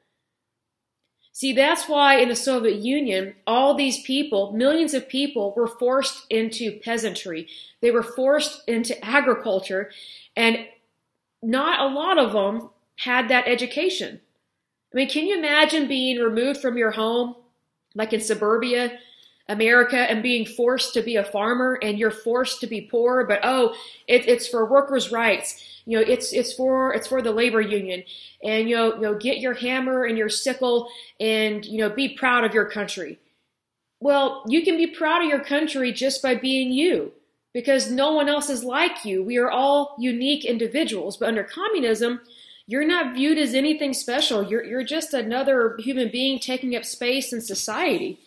[1.32, 6.28] See, that's why in the Soviet Union, all these people, millions of people, were forced
[6.30, 7.48] into peasantry.
[7.82, 9.90] They were forced into agriculture,
[10.36, 10.68] and
[11.42, 14.22] not a lot of them had that education.
[14.94, 17.36] I mean, can you imagine being removed from your home,
[17.96, 19.00] like in suburbia,
[19.50, 23.40] America, and being forced to be a farmer and you're forced to be poor, but
[23.44, 23.76] oh,
[24.08, 25.82] it, it's for workers' rights.
[25.86, 28.04] You know, it's it's for it's for the labor union,
[28.42, 30.88] and you know, you know, get your hammer and your sickle,
[31.20, 33.20] and you know, be proud of your country.
[34.00, 37.12] Well, you can be proud of your country just by being you,
[37.54, 39.22] because no one else is like you.
[39.24, 41.18] We are all unique individuals.
[41.18, 42.22] But under communism,
[42.65, 44.43] you're not viewed as anything special.
[44.43, 48.19] You're, you're just another human being taking up space in society.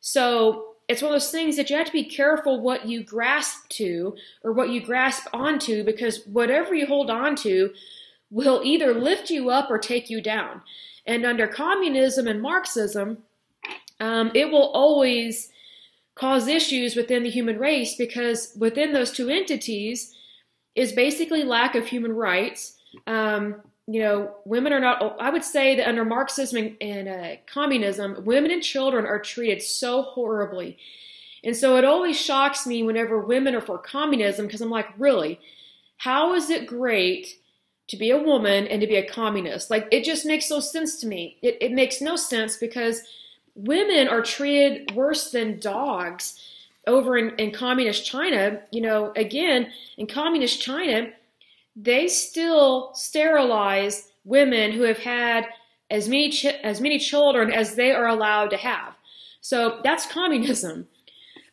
[0.00, 3.68] So it's one of those things that you have to be careful what you grasp
[3.70, 7.72] to or what you grasp onto because whatever you hold on to
[8.30, 10.62] will either lift you up or take you down.
[11.06, 13.18] And under communism and Marxism,
[14.00, 15.50] um, it will always
[16.14, 20.14] cause issues within the human race because within those two entities
[20.74, 25.76] is basically lack of human rights um, you know, women are not, I would say
[25.76, 30.76] that under Marxism and, and uh, communism, women and children are treated so horribly.
[31.42, 35.40] And so it always shocks me whenever women are for communism because I'm like, really?
[35.96, 37.38] How is it great
[37.88, 39.70] to be a woman and to be a communist?
[39.70, 41.38] Like, it just makes no sense to me.
[41.40, 43.02] It, it makes no sense because
[43.54, 46.38] women are treated worse than dogs
[46.86, 48.60] over in, in communist China.
[48.70, 51.10] You know, again, in communist China,
[51.80, 55.46] they still sterilize women who have had
[55.90, 58.94] as many ch- as many children as they are allowed to have.
[59.40, 60.88] So that's communism.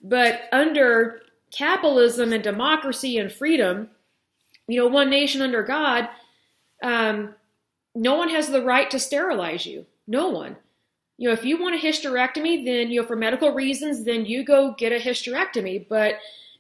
[0.01, 3.89] But under capitalism and democracy and freedom,
[4.67, 6.09] you know, one nation under God,
[6.83, 7.35] um,
[7.93, 9.85] no one has the right to sterilize you.
[10.07, 10.57] No one.
[11.17, 14.43] You know, if you want a hysterectomy, then you know for medical reasons, then you
[14.43, 15.87] go get a hysterectomy.
[15.87, 16.15] But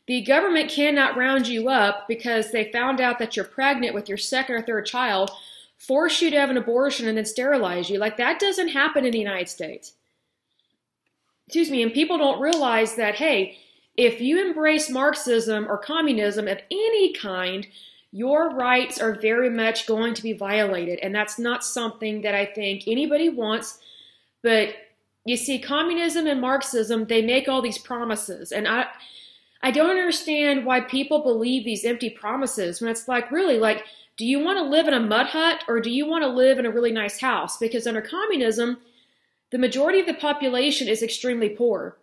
[0.07, 4.17] the government cannot round you up because they found out that you're pregnant with your
[4.17, 5.31] second or third child,
[5.77, 7.97] force you to have an abortion and then sterilize you.
[7.97, 9.93] Like that doesn't happen in the United States.
[11.47, 13.57] Excuse me, and people don't realize that, hey,
[13.97, 17.67] if you embrace Marxism or communism of any kind,
[18.11, 20.99] your rights are very much going to be violated.
[20.99, 23.79] And that's not something that I think anybody wants.
[24.41, 24.69] But
[25.25, 28.51] you see, communism and Marxism, they make all these promises.
[28.51, 28.87] And I
[29.61, 33.83] I don't understand why people believe these empty promises when it's like, really, like,
[34.17, 36.59] do you want to live in a mud hut or do you want to live
[36.59, 37.57] in a really nice house?
[37.57, 38.77] Because under communism,
[39.51, 41.97] the majority of the population is extremely poor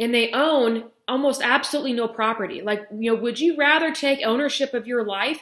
[0.00, 2.62] and they own almost absolutely no property.
[2.62, 5.40] Like, you know, would you rather take ownership of your life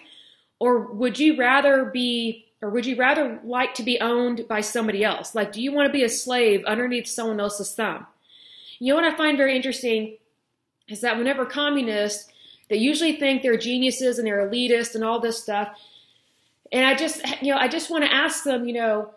[0.59, 5.03] or would you rather be or would you rather like to be owned by somebody
[5.03, 5.35] else?
[5.35, 8.07] Like, do you want to be a slave underneath someone else's thumb?
[8.79, 10.17] You know what I find very interesting
[10.93, 12.31] is that whenever communists,
[12.69, 15.77] they usually think they're geniuses and they're elitist and all this stuff.
[16.71, 19.13] And I just, you know, I just want to ask them, you know,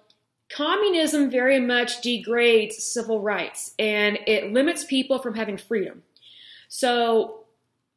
[0.49, 6.03] communism very much degrades civil rights and it limits people from having freedom.
[6.67, 7.41] So,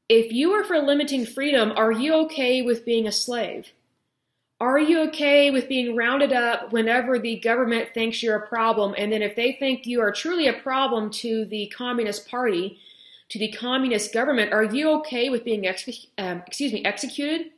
[0.09, 3.73] if you are for limiting freedom, are you okay with being a slave?
[4.61, 8.95] Are you okay with being rounded up whenever the government thinks you're a problem?
[8.97, 12.79] And then, if they think you are truly a problem to the Communist Party,
[13.29, 17.51] to the Communist government, are you okay with being, ex- um, excuse me, executed?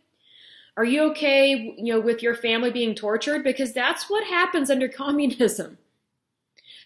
[0.76, 3.44] Are you okay, you know, with your family being tortured?
[3.44, 5.78] Because that's what happens under communism.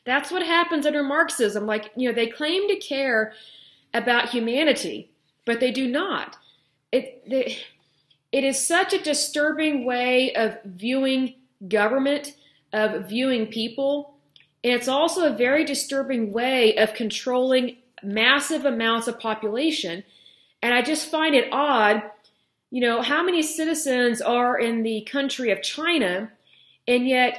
[0.05, 1.67] That's what happens under Marxism.
[1.67, 3.33] Like, you know, they claim to care
[3.95, 5.11] about humanity,
[5.47, 6.37] but they do not.
[6.93, 7.59] It, they,
[8.33, 11.35] it is such a disturbing way of viewing
[11.69, 12.35] government,
[12.73, 14.15] of viewing people,
[14.63, 20.05] and it's also a very disturbing way of controlling massive amounts of population.
[20.63, 22.03] And I just find it odd
[22.75, 26.29] you know, how many citizens are in the country of China
[26.89, 27.39] and yet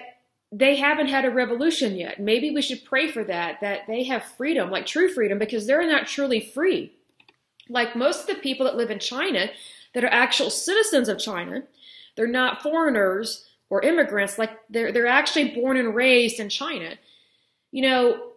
[0.49, 2.21] they haven't had a revolution yet?
[2.21, 5.85] Maybe we should pray for that, that they have freedom, like true freedom, because they're
[5.85, 6.93] not truly free.
[7.67, 9.47] Like most of the people that live in China
[9.93, 11.63] that are actual citizens of China,
[12.15, 16.93] they're not foreigners or immigrants, like they're, they're actually born and raised in China.
[17.73, 18.31] You know,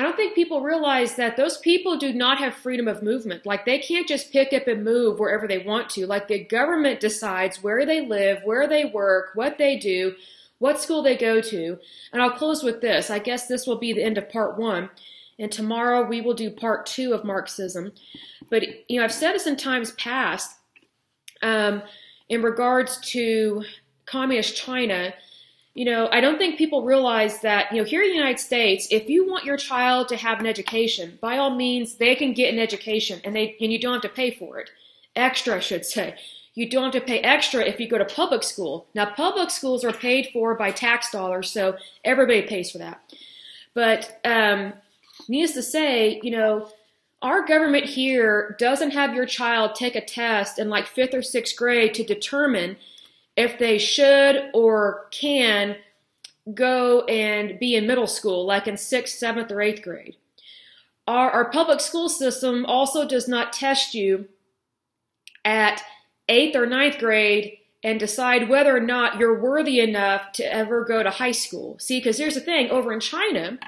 [0.00, 3.44] I don't think people realize that those people do not have freedom of movement.
[3.44, 6.06] Like they can't just pick up and move wherever they want to.
[6.06, 10.14] Like the government decides where they live, where they work, what they do,
[10.58, 11.78] what school they go to.
[12.14, 13.10] And I'll close with this.
[13.10, 14.88] I guess this will be the end of part one.
[15.38, 17.92] And tomorrow we will do part two of Marxism.
[18.48, 20.56] But, you know, I've said this in times past
[21.42, 21.82] um,
[22.30, 23.64] in regards to
[24.06, 25.12] communist China
[25.74, 28.88] you know, I don't think people realize that, you know, here in the United States,
[28.90, 32.52] if you want your child to have an education, by all means, they can get
[32.52, 34.70] an education and they and you don't have to pay for it.
[35.14, 36.16] Extra, I should say.
[36.54, 38.88] You don't have to pay extra if you go to public school.
[38.94, 43.00] Now, public schools are paid for by tax dollars, so everybody pays for that.
[43.72, 44.72] But um,
[45.28, 46.68] needless to say, you know,
[47.22, 51.56] our government here doesn't have your child take a test in like fifth or sixth
[51.56, 52.76] grade to determine
[53.36, 55.76] if they should or can
[56.54, 60.16] go and be in middle school, like in sixth, seventh, or eighth grade.
[61.06, 64.28] Our, our public school system also does not test you
[65.44, 65.82] at
[66.28, 71.02] eighth or ninth grade and decide whether or not you're worthy enough to ever go
[71.02, 71.78] to high school.
[71.78, 73.58] See, because here's the thing over in China,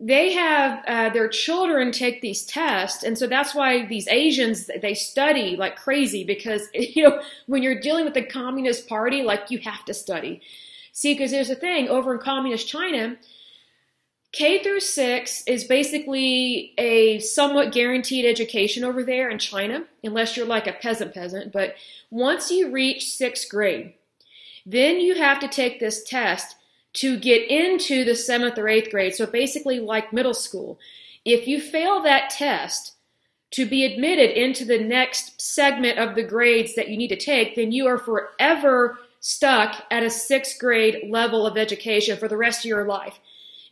[0.00, 3.02] they have uh, their children take these tests.
[3.02, 7.80] And so that's why these asians they study like crazy because you know when you're
[7.80, 10.40] dealing with the communist party like you have to study.
[10.92, 13.16] See because there's a thing over in communist china
[14.32, 20.46] k through 6 is basically a somewhat guaranteed education over there in china unless you're
[20.46, 21.52] like a peasant peasant.
[21.52, 21.74] But
[22.10, 23.94] once you reach sixth grade
[24.66, 26.56] then you have to take this test
[26.98, 29.14] to get into the seventh or eighth grade.
[29.14, 30.78] So basically, like middle school.
[31.24, 32.94] If you fail that test
[33.52, 37.54] to be admitted into the next segment of the grades that you need to take,
[37.54, 42.60] then you are forever stuck at a sixth grade level of education for the rest
[42.60, 43.20] of your life.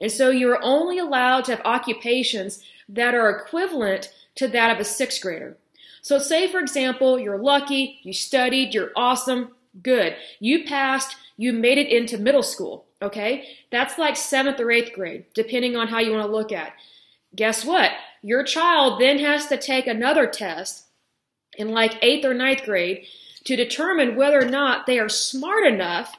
[0.00, 4.84] And so you're only allowed to have occupations that are equivalent to that of a
[4.84, 5.57] sixth grader.
[6.00, 9.50] So, say for example, you're lucky, you studied, you're awesome,
[9.82, 10.14] good.
[10.38, 12.86] You passed, you made it into middle school.
[13.03, 13.47] Okay?
[13.70, 16.72] That's like seventh or eighth grade, depending on how you want to look at.
[17.34, 17.90] Guess what?
[18.22, 20.84] Your child then has to take another test
[21.57, 23.07] in like eighth or ninth grade
[23.44, 26.16] to determine whether or not they are smart enough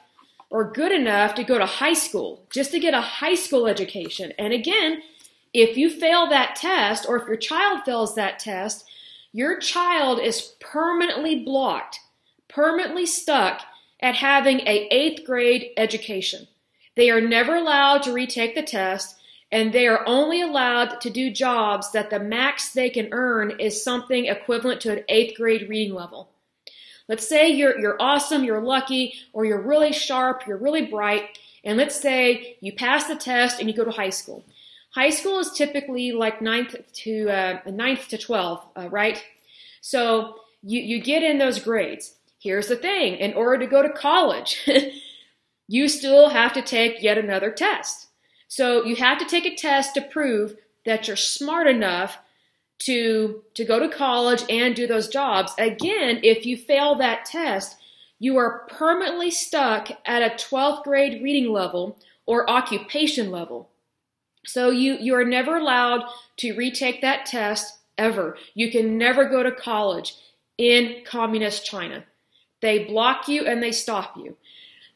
[0.50, 4.32] or good enough to go to high school, just to get a high school education.
[4.38, 5.02] And again,
[5.52, 8.84] if you fail that test or if your child fails that test,
[9.32, 12.00] your child is permanently blocked,
[12.48, 13.62] permanently stuck
[14.00, 16.46] at having a eighth grade education.
[16.98, 19.14] They are never allowed to retake the test,
[19.52, 23.84] and they are only allowed to do jobs that the max they can earn is
[23.84, 26.30] something equivalent to an eighth grade reading level.
[27.08, 31.78] Let's say you're, you're awesome, you're lucky, or you're really sharp, you're really bright, and
[31.78, 34.44] let's say you pass the test and you go to high school.
[34.90, 36.74] High school is typically like ninth
[37.04, 39.24] to uh, ninth to 12, uh, right?
[39.82, 40.34] So
[40.64, 42.16] you, you get in those grades.
[42.40, 44.68] Here's the thing in order to go to college,
[45.68, 48.08] you still have to take yet another test.
[48.48, 50.56] So you have to take a test to prove
[50.86, 52.18] that you're smart enough
[52.80, 55.52] to, to go to college and do those jobs.
[55.58, 57.76] Again, if you fail that test,
[58.18, 63.68] you are permanently stuck at a 12th grade reading level or occupation level.
[64.46, 66.04] So you, you are never allowed
[66.38, 68.38] to retake that test ever.
[68.54, 70.14] You can never go to college
[70.56, 72.04] in communist China.
[72.60, 74.36] They block you and they stop you.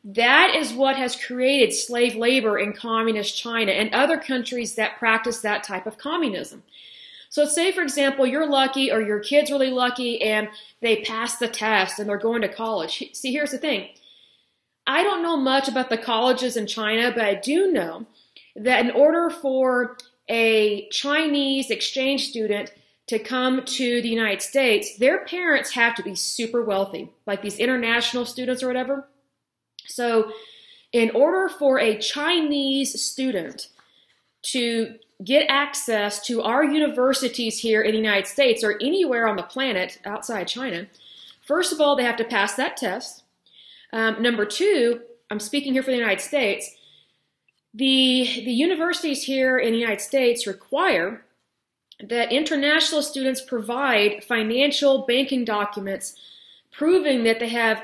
[0.05, 5.41] That is what has created slave labor in communist China and other countries that practice
[5.41, 6.65] that type of communism.
[7.29, 10.49] So, say for example, you're lucky or your kid's really lucky and
[10.81, 13.03] they pass the test and they're going to college.
[13.15, 13.89] See, here's the thing
[14.87, 18.07] I don't know much about the colleges in China, but I do know
[18.57, 19.97] that in order for
[20.29, 22.73] a Chinese exchange student
[23.07, 27.59] to come to the United States, their parents have to be super wealthy, like these
[27.59, 29.07] international students or whatever.
[29.87, 30.33] So,
[30.93, 33.69] in order for a Chinese student
[34.43, 39.43] to get access to our universities here in the United States or anywhere on the
[39.43, 40.87] planet outside China,
[41.41, 43.23] first of all, they have to pass that test.
[43.93, 46.75] Um, number two, I'm speaking here for the United States.
[47.75, 51.25] The, the universities here in the United States require
[52.03, 56.17] that international students provide financial banking documents
[56.71, 57.83] proving that they have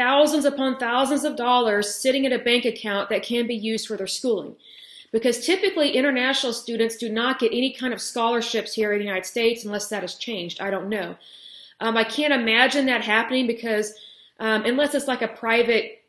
[0.00, 3.98] thousands upon thousands of dollars sitting in a bank account that can be used for
[3.98, 4.56] their schooling.
[5.12, 9.26] Because typically international students do not get any kind of scholarships here in the United
[9.26, 10.58] States unless that has changed.
[10.58, 11.16] I don't know.
[11.80, 13.92] Um, I can't imagine that happening because
[14.38, 16.02] um, unless it's like a private,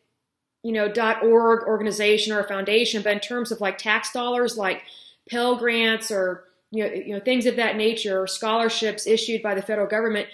[0.63, 0.87] you know,
[1.21, 4.83] .org organization or a foundation, but in terms of like tax dollars, like
[5.29, 9.53] Pell Grants or you know, you know things of that nature or scholarships issued by
[9.53, 10.29] the federal government,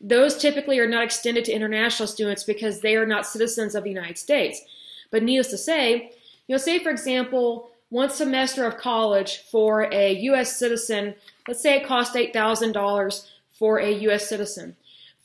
[0.00, 3.90] those typically are not extended to international students because they are not citizens of the
[3.90, 4.62] United States.
[5.10, 6.12] But needless to say,
[6.46, 10.56] you know, say for example, one semester of college for a U.S.
[10.56, 11.14] citizen,
[11.46, 14.28] let's say it cost $8,000 for a U.S.
[14.28, 14.76] citizen.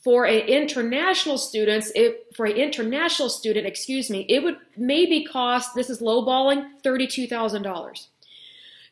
[0.02, 5.74] For a international students, it, for an international student, excuse me, it would maybe cost,
[5.74, 8.06] this is lowballing, $32,000.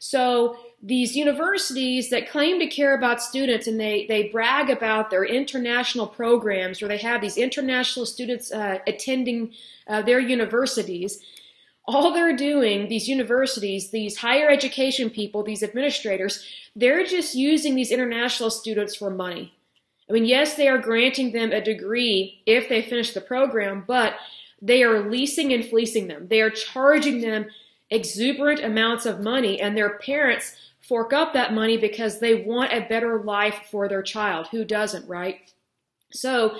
[0.00, 5.24] So these universities that claim to care about students and they, they brag about their
[5.24, 9.54] international programs or they have these international students uh, attending
[9.88, 11.20] uh, their universities,
[11.86, 16.44] all they're doing, these universities, these higher education people, these administrators,
[16.76, 19.54] they're just using these international students for money.
[20.10, 24.16] I mean, yes, they are granting them a degree if they finish the program, but
[24.60, 26.28] they are leasing and fleecing them.
[26.28, 27.46] They are charging them
[27.90, 30.56] exuberant amounts of money, and their parents
[30.88, 34.48] fork up that money because they want a better life for their child.
[34.50, 35.36] Who doesn't, right?
[36.12, 36.56] So,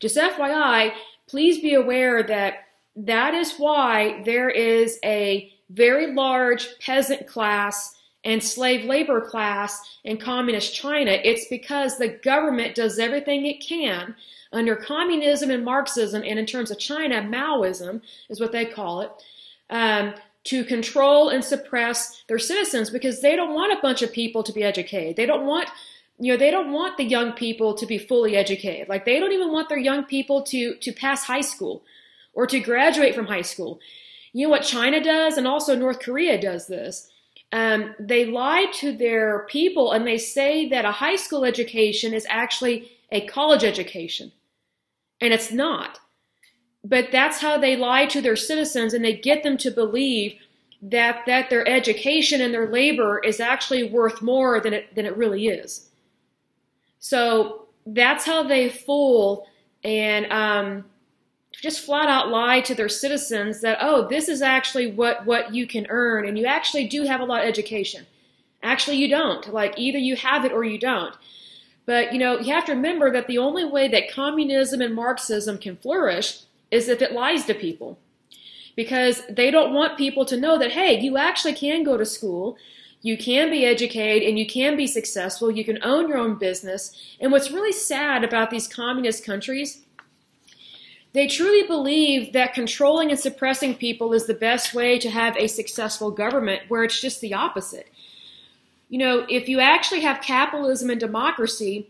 [0.00, 0.92] just FYI,
[1.26, 2.54] please be aware that
[2.96, 7.94] that is why there is a very large peasant class
[8.24, 11.12] and slave labor class in communist China.
[11.12, 14.16] It's because the government does everything it can
[14.52, 19.10] under communism and Marxism, and in terms of China, Maoism is what they call it,
[19.70, 20.14] um,
[20.46, 24.52] to control and suppress their citizens because they don't want a bunch of people to
[24.52, 25.16] be educated.
[25.16, 25.68] They don't want
[26.18, 29.32] you know they don't want the young people to be fully educated like they don't
[29.32, 31.84] even want their young people to to pass high school
[32.32, 33.80] or to graduate from high school.
[34.32, 37.10] You know what China does, and also North Korea does this.
[37.52, 42.26] Um, they lie to their people and they say that a high school education is
[42.28, 44.32] actually a college education.
[45.20, 46.00] And it's not.
[46.88, 50.34] But that's how they lie to their citizens and they get them to believe
[50.82, 55.16] that, that their education and their labor is actually worth more than it, than it
[55.16, 55.88] really is.
[57.00, 59.48] So that's how they fool
[59.82, 60.84] and um,
[61.60, 65.66] just flat out lie to their citizens that, oh, this is actually what, what you
[65.66, 68.06] can earn, and you actually do have a lot of education.
[68.62, 69.52] Actually, you don't.
[69.52, 71.14] Like, either you have it or you don't.
[71.84, 75.58] But, you know, you have to remember that the only way that communism and Marxism
[75.58, 77.98] can flourish is if it lies to people.
[78.74, 82.58] Because they don't want people to know that, hey, you actually can go to school,
[83.00, 86.94] you can be educated, and you can be successful, you can own your own business.
[87.20, 89.86] And what's really sad about these communist countries
[91.16, 95.46] They truly believe that controlling and suppressing people is the best way to have a
[95.46, 97.88] successful government, where it's just the opposite.
[98.90, 101.88] You know, if you actually have capitalism and democracy,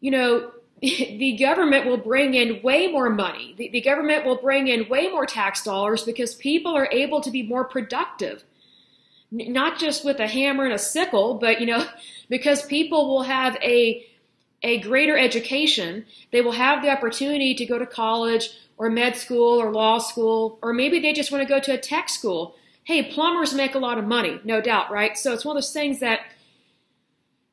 [0.00, 3.54] you know, the government will bring in way more money.
[3.58, 7.30] The, the, government will bring in way more tax dollars because people are able to
[7.30, 8.44] be more productive.
[9.30, 11.86] N- not just with a hammer and a sickle, but, you know,
[12.30, 14.06] because people will have a,
[14.62, 16.06] a greater education.
[16.32, 20.58] They will have the opportunity to go to college or med school or law school,
[20.62, 22.56] or maybe they just want to go to a tech school.
[22.84, 25.18] Hey, plumbers make a lot of money, no doubt, right?
[25.18, 26.20] So it's one of those things that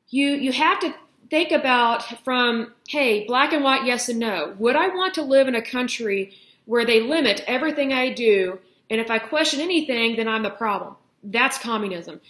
[0.08, 0.94] you you have to
[1.30, 4.54] think about from, hey, black and white, yes and no.
[4.58, 8.58] Would I want to live in a country where they limit everything I do,
[8.90, 10.96] and if I question anything, then I'm the problem?
[11.22, 12.20] That's communism.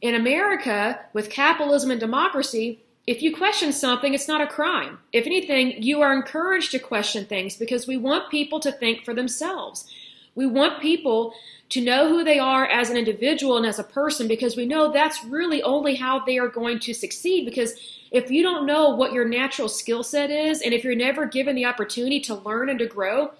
[0.00, 4.98] In America, with capitalism and democracy, if you question something, it's not a crime.
[5.12, 9.14] If anything, you are encouraged to question things because we want people to think for
[9.14, 9.86] themselves.
[10.34, 11.34] We want people
[11.70, 14.92] to know who they are as an individual and as a person because we know
[14.92, 17.74] that's really only how they are going to succeed because
[18.10, 21.54] if you don't know what your natural skill set is, and if you're never given
[21.54, 23.30] the opportunity to learn and to grow,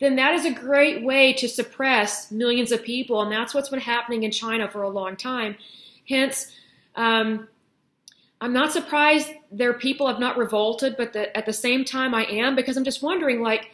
[0.00, 3.22] then that is a great way to suppress millions of people.
[3.22, 5.56] And that's what's been happening in China for a long time.
[6.06, 6.52] Hence,
[6.94, 7.48] um,
[8.40, 12.24] I'm not surprised their people have not revolted, but the, at the same time, I
[12.24, 13.70] am because I'm just wondering, like,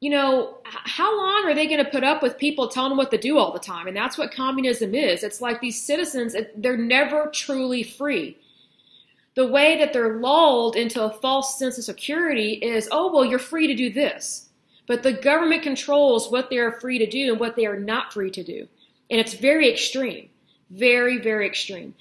[0.00, 3.12] you know, how long are they going to put up with people telling them what
[3.12, 3.86] to do all the time?
[3.86, 5.22] And that's what communism is.
[5.22, 8.36] It's like these citizens, they're never truly free
[9.34, 13.38] the way that they're lulled into a false sense of security is, oh, well, you're
[13.38, 14.48] free to do this.
[14.86, 18.12] But the government controls what they are free to do and what they are not
[18.12, 18.68] free to do.
[19.10, 20.28] And it's very extreme.
[20.70, 21.94] Very, very extreme.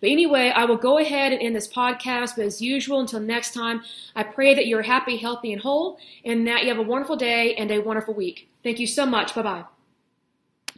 [0.00, 2.36] But anyway, I will go ahead and end this podcast.
[2.36, 3.82] But as usual, until next time,
[4.16, 7.54] I pray that you're happy, healthy, and whole, and that you have a wonderful day
[7.54, 8.48] and a wonderful week.
[8.64, 9.34] Thank you so much.
[9.34, 9.71] Bye bye.